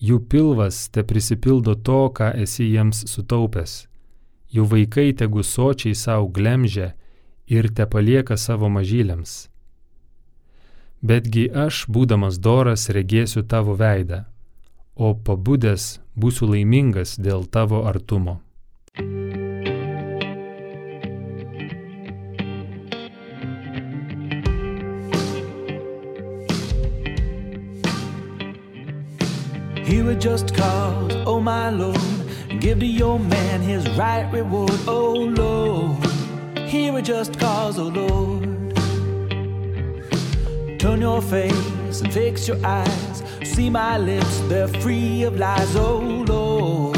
Jų 0.00 0.18
pilvas 0.32 0.88
te 0.88 1.04
prisipildo 1.04 1.76
to, 1.76 2.02
ką 2.08 2.32
esi 2.40 2.72
jiems 2.72 3.04
sutaupęs 3.12 3.89
jų 4.54 4.66
vaikai 4.72 5.12
tegu 5.14 5.44
sočiai 5.46 5.94
savo 5.94 6.28
glemžia 6.28 6.92
ir 7.46 7.70
te 7.74 7.86
palieka 7.86 8.36
savo 8.36 8.70
mažylėms. 8.70 9.48
Betgi 11.00 11.46
aš, 11.48 11.86
būdamas 11.88 12.36
doras, 12.38 12.90
regėsiu 12.92 13.42
tavo 13.42 13.74
veidą, 13.78 14.26
o 14.94 15.14
pabudęs 15.14 15.96
būsiu 16.14 16.50
laimingas 16.52 17.16
dėl 17.16 17.46
tavo 17.48 17.86
artumo. 17.88 18.40
He 29.90 30.02
would 30.02 30.20
just 30.20 30.54
cause, 30.54 31.16
oh 31.26 31.40
my 31.40 31.70
Lord, 31.70 32.29
give 32.58 32.80
to 32.80 32.86
your 32.86 33.18
man 33.18 33.60
his 33.60 33.88
right 33.90 34.30
reward, 34.32 34.78
oh 34.86 35.12
Lord. 35.12 36.04
He 36.58 36.90
would 36.90 37.04
just 37.04 37.38
cause, 37.38 37.78
oh 37.78 37.88
Lord. 37.88 38.48
Turn 40.78 41.00
your 41.00 41.22
face 41.22 42.00
and 42.00 42.12
fix 42.12 42.48
your 42.48 42.58
eyes. 42.64 43.22
See 43.44 43.70
my 43.70 43.98
lips, 43.98 44.40
they're 44.48 44.68
free 44.68 45.24
of 45.24 45.38
lies, 45.38 45.76
oh 45.76 45.98
Lord. 46.26 46.96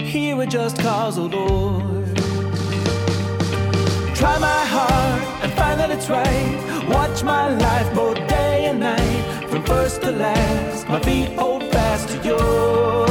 He 0.00 0.34
would 0.34 0.50
just 0.50 0.78
cause, 0.78 1.18
oh 1.18 1.26
Lord. 1.26 2.16
Try 4.16 4.38
my 4.38 4.64
heart 4.66 5.22
and 5.42 5.52
find 5.54 5.80
that 5.80 5.90
it's 5.90 6.10
right. 6.10 6.86
Watch 6.88 7.22
my 7.22 7.48
life 7.48 7.94
both 7.94 8.16
day 8.28 8.66
and 8.66 8.80
night, 8.80 9.48
from 9.48 9.62
first 9.64 10.02
to 10.02 10.10
last. 10.10 10.88
My 10.88 11.00
feet 11.00 11.30
hold 11.38 11.62
fast 11.70 12.08
to 12.08 12.28
your 12.28 13.09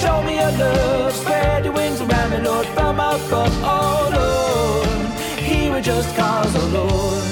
show 0.00 0.22
me 0.22 0.36
your 0.36 0.52
love. 0.52 1.12
Spread 1.12 1.64
your 1.64 1.74
wings 1.74 2.00
around 2.00 2.30
me, 2.30 2.38
Lord, 2.48 2.66
from 2.68 2.96
above. 3.00 3.52
Oh 3.62 4.10
Lord, 4.18 4.88
He 5.40 5.70
would 5.70 5.84
just 5.84 6.14
cause, 6.16 6.54
oh 6.56 6.68
Lord. 6.78 7.24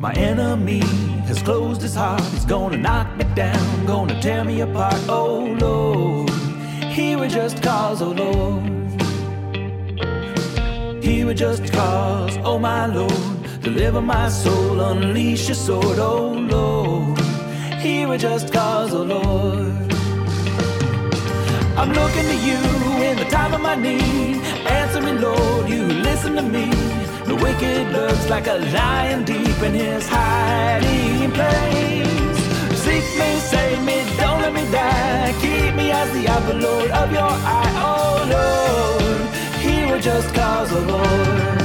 My 0.00 0.12
enemy 0.12 0.80
has 1.28 1.42
closed 1.42 1.82
his 1.82 1.94
heart. 1.94 2.22
He's 2.32 2.44
gonna 2.44 2.76
knock 2.76 3.16
me 3.16 3.24
down, 3.34 3.86
gonna 3.86 4.20
tear 4.22 4.44
me 4.44 4.60
apart. 4.60 5.00
Oh 5.08 5.56
Lord, 5.60 6.30
He 6.96 7.16
would 7.16 7.30
just 7.30 7.62
cause, 7.62 8.00
oh 8.02 8.12
Lord. 8.12 8.62
He 11.02 11.24
would 11.24 11.36
just 11.36 11.72
cause, 11.72 12.36
oh 12.44 12.58
my 12.58 12.86
Lord, 12.86 13.62
deliver 13.62 14.00
my 14.00 14.28
soul, 14.28 14.80
unleash 14.80 15.48
your 15.48 15.54
sword, 15.54 15.98
oh 15.98 16.32
Lord. 16.32 17.27
Just 18.18 18.52
cause, 18.52 18.92
oh 18.92 19.04
Lord. 19.04 19.92
I'm 21.78 21.92
looking 21.92 22.24
to 22.24 22.36
you 22.48 22.58
in 23.00 23.16
the 23.16 23.24
time 23.30 23.54
of 23.54 23.60
my 23.60 23.76
need. 23.76 24.42
Answer 24.66 25.00
me, 25.00 25.12
Lord, 25.12 25.68
you 25.68 25.84
listen 25.84 26.34
to 26.34 26.42
me. 26.42 26.68
The 27.26 27.36
wicked 27.36 27.92
lurks 27.92 28.28
like 28.28 28.48
a 28.48 28.58
lion 28.74 29.24
deep 29.24 29.62
in 29.62 29.72
his 29.72 30.08
hiding 30.08 31.30
place. 31.30 32.38
Seek 32.80 33.06
me, 33.20 33.38
save 33.38 33.84
me, 33.84 34.02
don't 34.18 34.42
let 34.42 34.52
me 34.52 34.68
die. 34.72 35.32
Keep 35.40 35.76
me 35.76 35.92
as 35.92 36.12
the 36.12 36.26
apple, 36.26 36.56
Lord, 36.56 36.90
of 36.90 37.12
your 37.12 37.22
eye, 37.22 37.72
oh 37.86 38.26
Lord. 38.34 39.62
He 39.62 39.84
will 39.84 40.00
just 40.00 40.34
cause 40.34 40.72
a 40.72 40.80
Lord. 40.80 41.57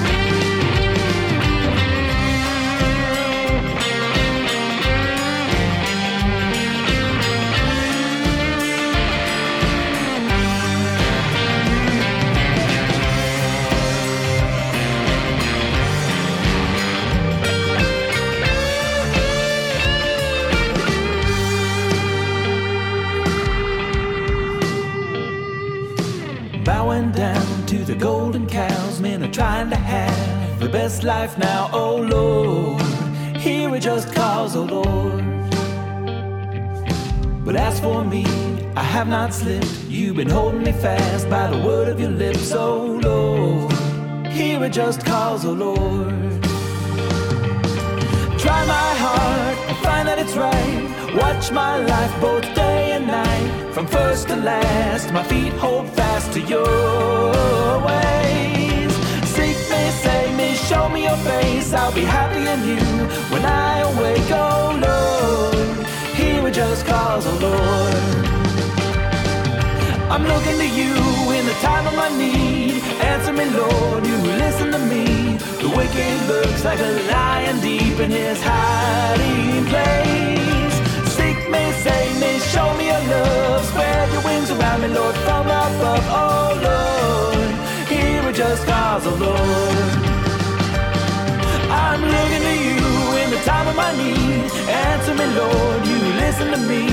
The 27.85 27.95
golden 27.95 28.47
cows, 28.47 29.01
men 29.01 29.23
are 29.23 29.31
trying 29.31 29.69
to 29.69 29.75
have 29.75 30.59
the 30.59 30.69
best 30.69 31.03
life 31.03 31.37
now, 31.37 31.69
oh 31.73 31.97
Lord. 31.97 32.81
Here 33.35 33.69
we 33.69 33.79
just 33.79 34.13
cause, 34.13 34.55
oh 34.55 34.63
Lord. 34.63 35.23
But 37.43 37.57
as 37.57 37.79
for 37.81 38.05
me, 38.05 38.25
I 38.77 38.83
have 38.83 39.07
not 39.07 39.33
slipped. 39.33 39.83
You've 39.89 40.15
been 40.15 40.29
holding 40.29 40.63
me 40.63 40.71
fast 40.71 41.29
by 41.29 41.47
the 41.47 41.57
word 41.57 41.89
of 41.89 41.99
your 41.99 42.11
lips, 42.11 42.53
oh 42.53 42.99
Lord. 43.03 43.73
Hear 44.27 44.63
it 44.63 44.71
just 44.71 45.05
cause, 45.05 45.43
oh 45.43 45.53
Lord. 45.53 46.41
Try 48.39 48.65
my 48.65 48.89
heart 49.03 49.57
and 49.67 49.77
find 49.79 50.07
that 50.07 50.19
it's 50.19 50.35
right. 50.35 51.15
Watch 51.15 51.51
my 51.51 51.77
life 51.77 52.21
both 52.21 52.43
day 52.55 52.82
night. 53.05 53.73
From 53.73 53.87
first 53.87 54.27
to 54.29 54.35
last, 54.35 55.11
my 55.11 55.23
feet 55.23 55.53
hold 55.53 55.89
fast 55.89 56.33
to 56.33 56.41
your 56.41 57.79
ways. 57.87 58.91
Seek 59.35 59.57
me, 59.71 59.83
save 60.05 60.35
me, 60.35 60.55
show 60.55 60.89
me 60.89 61.03
your 61.03 61.17
face. 61.17 61.73
I'll 61.73 61.93
be 61.93 62.03
happy 62.03 62.43
in 62.53 62.59
you 62.71 62.85
when 63.31 63.43
I 63.45 63.79
awake, 63.91 64.29
oh 64.31 64.79
Lord. 64.87 65.87
Hear 66.15 66.47
it 66.47 66.53
just 66.53 66.85
cause, 66.85 67.25
oh 67.27 67.37
Lord. 67.47 68.23
I'm 70.11 70.23
looking 70.27 70.57
to 70.59 70.67
you 70.67 70.93
in 71.37 71.45
the 71.45 71.57
time 71.61 71.87
of 71.87 71.95
my 71.95 72.09
need. 72.17 72.83
Answer 73.01 73.33
me, 73.33 73.45
Lord, 73.45 74.05
you 74.05 74.17
listen 74.43 74.71
to 74.71 74.79
me. 74.79 75.37
The 75.61 75.69
wicked 75.75 76.27
looks 76.27 76.63
like 76.63 76.79
a 76.79 76.91
lion 77.11 77.59
deep 77.61 77.99
in 77.99 78.11
his 78.11 78.39
hiding 78.43 79.65
place. 79.65 80.42
Cause, 89.03 89.11
oh, 89.11 89.25
Lord. 89.25 89.93
I'm 91.69 92.01
looking 92.01 92.43
to 92.49 92.55
you 92.67 92.83
in 93.21 93.29
the 93.31 93.41
time 93.43 93.67
of 93.67 93.75
my 93.75 93.91
need. 93.97 94.51
Answer 94.69 95.15
me, 95.15 95.25
Lord, 95.35 95.85
you 95.85 95.97
listen 96.23 96.51
to 96.51 96.57
me. 96.57 96.87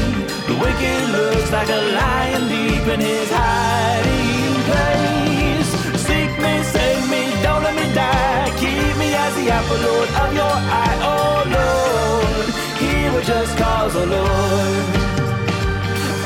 The 0.49 0.55
wicked 0.59 1.03
looks 1.17 1.51
like 1.53 1.69
a 1.69 1.81
lion 2.01 2.49
deep 2.49 2.87
in 2.95 3.01
his 3.01 3.31
hiding 3.31 4.55
place. 4.69 5.71
Seek 6.07 6.33
me, 6.45 6.63
save 6.63 7.09
me, 7.11 7.31
don't 7.43 7.63
let 7.63 7.75
me 7.75 7.87
die. 7.95 8.51
Keep 8.59 8.97
me 8.99 9.15
as 9.15 9.35
the 9.37 9.51
apple, 9.51 9.77
Lord, 9.77 10.09
of 10.23 10.35
your 10.35 10.57
eye, 10.83 10.99
oh 11.13 11.45
Lord. 11.57 12.47
Hear 12.81 13.21
it 13.21 13.25
just 13.25 13.57
cause, 13.57 13.95
oh 13.97 14.05
Lord. 14.05 14.87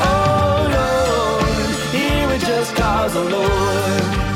Oh 0.06 0.56
Lord, 0.76 1.92
hear 1.92 2.30
it 2.30 2.40
just 2.40 2.74
cause, 2.76 3.16
oh 3.16 3.28
Lord. 3.28 4.33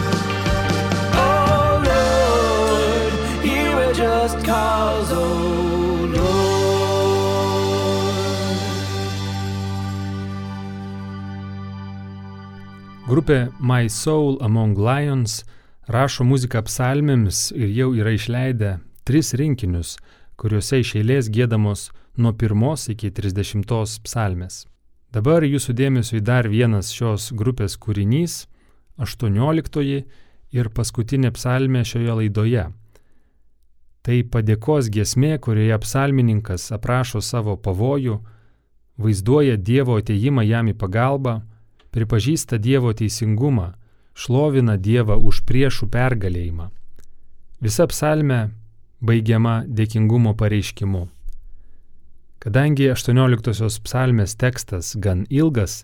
Just 3.99 4.39
cause, 4.47 5.11
oh 5.13 6.07
Lord. 6.15 6.39
Grupė 13.09 13.49
My 13.59 13.89
Soul 13.89 14.39
Among 14.41 14.79
Lions 14.79 15.43
rašo 15.91 16.23
muziką 16.23 16.63
psalmėms 16.69 17.49
ir 17.59 17.75
jau 17.75 17.91
yra 17.99 18.15
išleidę 18.15 18.77
tris 19.09 19.35
rinkinius, 19.35 19.97
kuriuose 20.39 20.79
iš 20.85 20.95
eilės 21.01 21.33
gėdamos 21.35 21.89
nuo 22.23 22.37
pirmos 22.39 22.87
iki 22.93 23.11
trisdešimtos 23.11 23.99
psalmės. 24.07 24.67
Dabar 25.11 25.43
jūsų 25.43 25.75
dėmesio 25.75 26.21
į 26.21 26.27
dar 26.31 26.47
vienas 26.47 26.95
šios 26.95 27.33
grupės 27.35 27.75
kūrinys- 27.75 28.45
aštuonioliktoji 29.03 30.05
ir 30.53 30.69
paskutinė 30.71 31.33
psalmė 31.35 31.83
šioje 31.83 32.15
laidoje. 32.21 32.69
Tai 34.09 34.23
padėkos 34.25 34.87
giesmė, 34.89 35.35
kurioje 35.37 35.77
psalmininkas 35.83 36.71
aprašo 36.73 37.21
savo 37.21 37.59
pavojų, 37.61 38.15
vaizduoja 38.97 39.59
Dievo 39.61 39.99
ateimą 40.01 40.47
jam 40.49 40.71
į 40.73 40.75
pagalbą, 40.81 41.35
pripažįsta 41.93 42.57
Dievo 42.57 42.95
teisingumą, 42.97 43.75
šlovina 44.17 44.79
Dievą 44.81 45.19
už 45.21 45.43
priešų 45.45 45.91
pergalėjimą. 45.93 46.71
Visa 47.61 47.85
psalmė 47.93 48.41
baigiama 49.05 49.61
dėkingumo 49.69 50.33
pareiškimu. 50.41 51.05
Kadangi 52.41 52.89
18 52.89 53.69
psalmės 53.85 54.39
tekstas 54.41 54.95
gan 54.97 55.27
ilgas, 55.29 55.83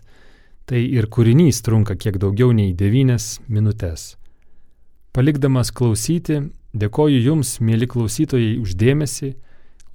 tai 0.65 0.81
ir 0.81 1.11
kūrinys 1.13 1.61
trunka 1.61 1.93
kiek 1.93 2.17
daugiau 2.17 2.57
nei 2.57 2.73
9 2.73 3.21
minutės. 3.53 4.15
Palikdamas 5.13 5.69
klausyti, 5.69 6.41
dėkoju 6.75 7.21
Jums, 7.23 7.57
mėly 7.63 7.87
klausytojai, 7.87 8.57
uždėmesi. 8.59 9.35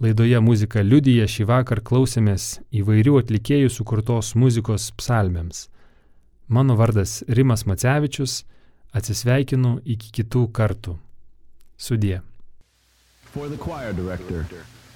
Laidoje 0.00 0.40
muzika 0.40 0.80
liudyje 0.80 1.26
šį 1.28 1.44
vakar 1.50 1.82
klausėmės 1.84 2.62
įvairių 2.72 3.18
atlikėjų 3.20 3.68
sukurtos 3.68 4.32
muzikos 4.32 4.88
psalmėms. 4.96 5.68
Mano 6.48 6.74
vardas 6.80 7.20
Rimas 7.28 7.66
Macevičius, 7.68 8.44
atsisveikinu 8.96 9.76
iki 9.84 10.08
kitų 10.20 10.46
kartų. 10.56 10.96
Sudie. 11.76 12.20
For 13.32 13.48
the 13.48 13.56
choir 13.56 13.92
director, 13.92 14.46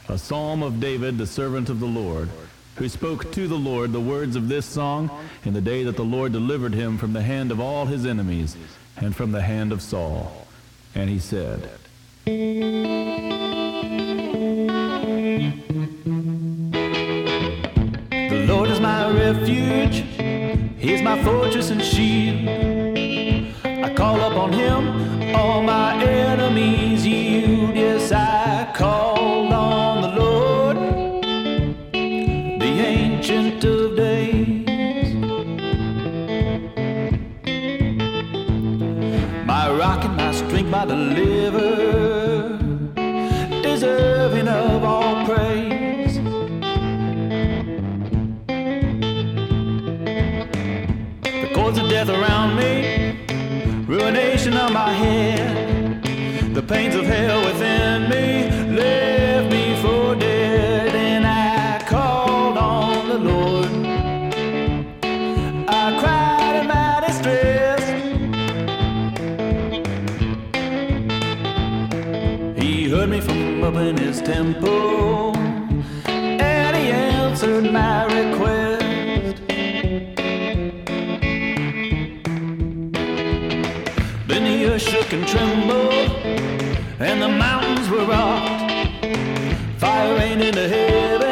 a 0.08 0.16
psalm 0.16 0.62
of 0.62 0.80
David, 0.80 1.18
the 1.18 1.26
servant 1.26 1.68
of 1.68 1.80
the 1.80 1.86
Lord, 1.86 2.28
who 2.76 2.88
spoke 2.88 3.30
to 3.32 3.46
the 3.46 3.54
Lord 3.54 3.92
the 3.92 4.00
words 4.00 4.36
of 4.36 4.48
this 4.48 4.66
song 4.66 5.10
in 5.44 5.54
the 5.54 5.60
day 5.60 5.84
that 5.84 5.96
the 5.96 6.02
Lord 6.02 6.32
delivered 6.32 6.74
him 6.74 6.98
from 6.98 7.12
the 7.12 7.22
hand 7.22 7.52
of 7.52 7.60
all 7.60 7.86
his 7.86 8.04
enemies 8.04 8.56
and 8.96 9.14
from 9.14 9.32
the 9.32 9.42
hand 9.42 9.70
of 9.72 9.80
Saul. 9.80 10.43
And 10.96 11.10
he 11.10 11.18
said, 11.18 11.68
The 18.20 18.44
Lord 18.46 18.70
is 18.70 18.78
my 18.78 19.10
refuge, 19.10 20.04
He's 20.78 21.02
my 21.02 21.20
fortress 21.24 21.70
and 21.70 21.82
shield. 21.82 22.48
I 23.66 23.92
call 23.94 24.20
upon 24.20 24.52
Him, 24.52 25.34
all 25.34 25.62
my 25.62 26.00
ruination 54.34 54.56
on 54.56 54.72
my 54.72 54.92
head, 54.92 56.02
the 56.54 56.62
pains 56.62 56.94
of 56.96 57.04
hell 57.04 57.44
within 57.44 58.08
me 58.08 58.50
left 58.74 59.52
me 59.52 59.80
for 59.80 60.16
dead, 60.16 60.92
and 60.94 61.24
I 61.24 61.80
called 61.86 62.58
on 62.58 63.08
the 63.08 63.18
Lord. 63.18 63.68
I 65.68 65.98
cried 66.00 66.56
in 66.60 66.66
my 66.66 67.00
distress. 67.06 67.82
He 72.60 72.88
heard 72.90 73.10
me 73.10 73.20
from 73.20 73.62
up 73.62 73.76
in 73.76 73.96
his 73.96 74.20
temple, 74.20 75.13
and 85.14 85.28
trembled, 85.28 85.92
and 86.98 87.22
the 87.22 87.28
mountains 87.28 87.88
were 87.88 88.04
rocked. 88.04 89.04
Fire 89.78 90.16
rained 90.16 90.42
in 90.42 90.54
the 90.56 90.68
heavens 90.68 91.23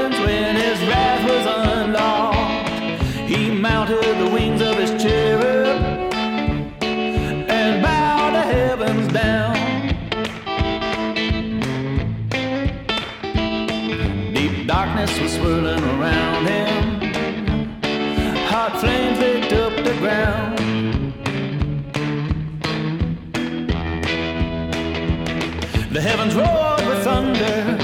heavens 26.22 26.34
roared 26.36 26.86
with 26.86 27.04
thunder 27.04 27.78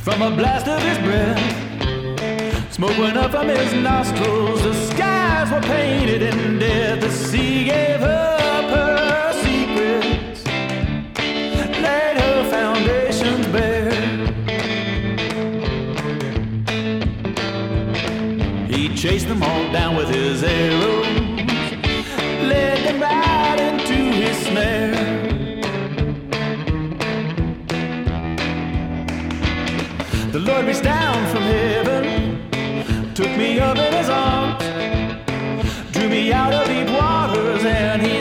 from 0.00 0.22
a 0.22 0.30
blast 0.36 0.68
of 0.68 0.82
his 0.82 0.98
breath. 0.98 2.72
Smoke 2.72 2.98
went 2.98 3.16
up 3.16 3.30
from 3.30 3.48
his 3.48 3.72
nostrils. 3.74 4.62
The 4.62 4.74
skies 4.74 5.50
were 5.50 5.60
painted 5.62 6.22
in 6.22 6.58
death. 6.58 7.00
The 7.00 7.10
sea 7.10 7.64
gave 7.64 8.02
up 8.02 8.64
her 8.70 9.32
secrets, 9.42 10.44
laid 11.80 12.18
her 12.18 12.50
foundations 12.50 13.46
bare. 13.46 13.92
He 18.66 18.94
chased 18.94 19.28
them 19.28 19.42
all 19.42 19.72
down 19.72 19.96
with 19.96 20.08
his 20.10 20.42
nations 20.42 20.97
raised 30.68 30.84
down 30.84 31.26
from 31.28 31.44
heaven, 31.44 33.14
took 33.14 33.34
me 33.38 33.58
up 33.58 33.78
in 33.78 33.90
his 33.94 34.10
arms, 34.10 34.62
drew 35.92 36.10
me 36.10 36.30
out 36.30 36.52
of 36.52 36.66
deep 36.66 36.90
waters, 36.90 37.64
and 37.64 38.02
he 38.02 38.17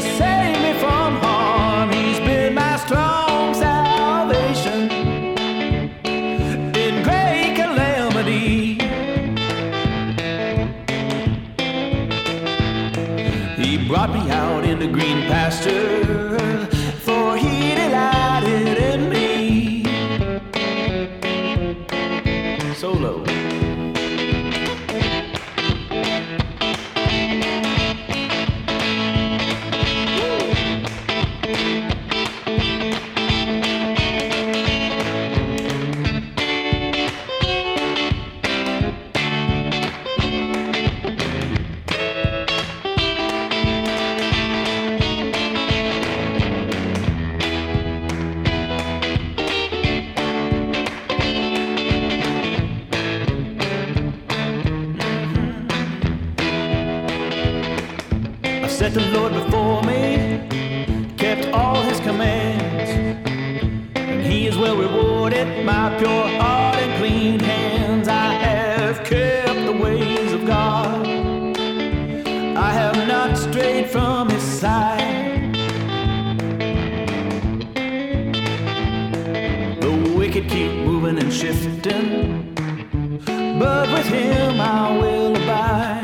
him 84.07 84.61
I 84.61 84.97
will 84.97 85.35
abide. 85.35 85.96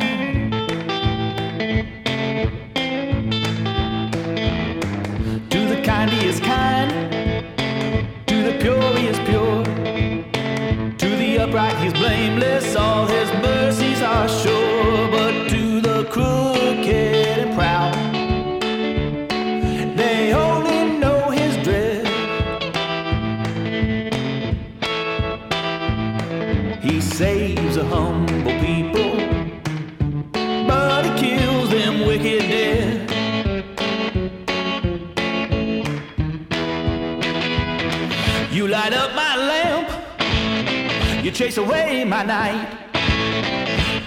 chase 41.44 41.58
away 41.58 42.06
my 42.06 42.24
night. 42.24 42.68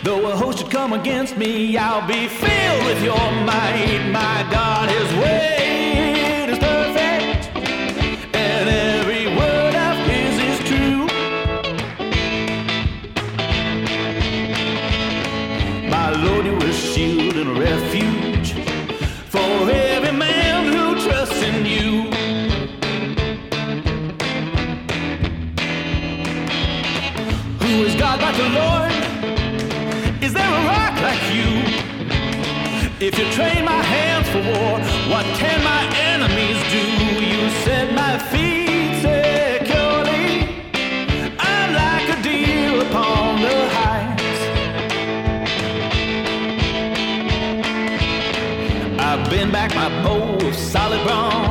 Though 0.02 0.30
a 0.30 0.36
host 0.36 0.58
should 0.58 0.70
come 0.70 0.94
against 0.94 1.36
me, 1.36 1.76
I'll 1.76 2.06
be 2.06 2.28
filled 2.28 2.86
with 2.86 3.02
your 3.02 3.30
might. 3.44 4.08
My 4.10 4.48
God 4.50 4.90
is 4.90 5.12
way. 5.22 5.55
About 28.16 28.34
the 28.34 28.48
Lord, 28.48 28.92
is 30.22 30.32
there 30.32 30.48
a 30.48 30.62
rock 30.66 30.94
like 31.02 31.22
you? 31.36 31.50
If 32.98 33.18
you 33.18 33.26
train 33.32 33.62
my 33.66 33.82
hands 33.94 34.26
for 34.30 34.40
war, 34.40 34.80
what 35.12 35.26
can 35.36 35.62
my 35.62 35.84
enemies 36.12 36.58
do? 36.72 36.82
You 37.22 37.50
set 37.64 37.92
my 37.92 38.18
feet 38.30 39.02
securely. 39.04 40.48
I'm 41.38 41.74
like 41.74 42.08
a 42.16 42.22
deer 42.22 42.80
upon 42.86 43.42
the 43.42 43.68
heights. 43.76 44.40
I 48.98 49.28
bend 49.28 49.52
back 49.52 49.74
my 49.74 49.90
bow 50.02 50.38
of 50.46 50.54
solid 50.54 51.02
bronze. 51.06 51.45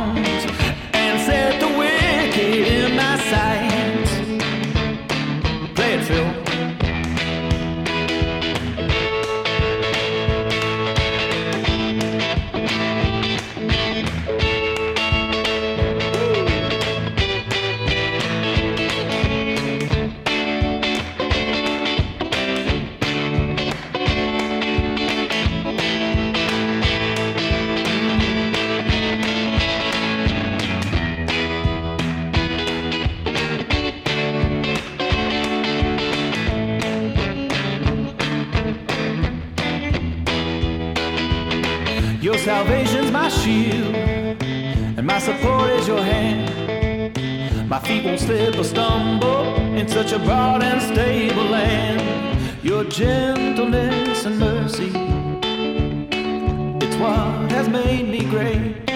such 49.95 50.11
a 50.11 50.19
broad 50.19 50.61
and 50.61 50.81
stable 50.81 51.45
land. 51.45 52.01
Your 52.61 52.83
gentleness 52.83 54.25
and 54.25 54.37
mercy, 54.37 54.91
it's 56.85 56.97
what 56.97 57.49
has 57.49 57.69
made 57.69 58.09
me 58.09 58.25
great. 58.29 58.94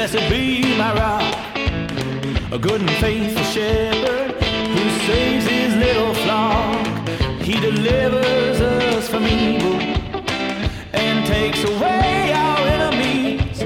Blessed 0.00 0.30
be 0.30 0.62
my 0.78 0.94
rock. 0.94 1.34
A 2.52 2.58
good 2.58 2.80
and 2.80 2.90
faithful 3.02 3.44
shepherd 3.44 4.32
who 4.74 4.84
saves 5.06 5.46
his 5.46 5.76
little 5.76 6.14
flock. 6.24 6.86
He 7.42 7.60
delivers 7.60 8.62
us 8.62 9.08
from 9.10 9.24
evil 9.26 9.78
and 10.94 11.26
takes 11.26 11.62
away 11.64 12.32
our 12.32 12.60
enemies. 12.76 13.58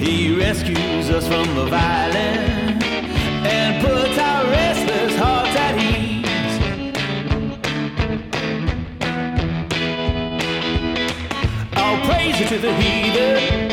He 0.00 0.38
rescues 0.38 1.10
us 1.10 1.26
from 1.26 1.52
the 1.56 1.66
violent 1.66 2.59
to 12.50 12.58
the 12.58 12.74
heathen, 12.74 13.68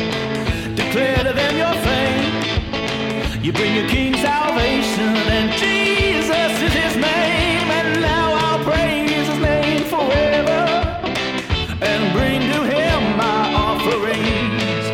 declare 0.76 1.16
to 1.16 1.32
them 1.32 1.56
your 1.56 1.74
fame. 1.82 3.42
You 3.42 3.52
bring 3.52 3.74
your 3.74 3.88
king 3.88 4.14
salvation, 4.14 5.16
and 5.36 5.50
Jesus 5.54 6.62
is 6.62 6.72
his 6.72 6.94
name. 6.94 7.70
And 7.78 8.00
now 8.00 8.34
I'll 8.34 8.62
praise 8.62 9.10
his 9.10 9.40
name 9.40 9.82
forever 9.82 10.62
and 11.82 12.12
bring 12.12 12.40
to 12.52 12.62
him 12.72 13.16
my 13.16 13.52
offerings. 13.66 14.84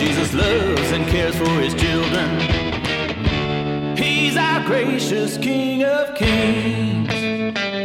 Jesus 0.00 0.32
loves 0.34 0.92
and 0.92 1.04
cares 1.08 1.34
for 1.34 1.50
his 1.60 1.74
children. 1.74 2.28
He's 3.96 4.36
our 4.36 4.64
gracious 4.64 5.36
King 5.36 5.82
of 5.82 6.14
Kings. 6.14 7.81